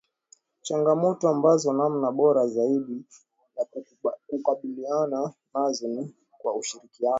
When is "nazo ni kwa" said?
5.53-6.53